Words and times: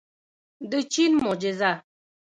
د 0.69 0.73
چین 0.91 1.11
معجزه. 1.23 1.71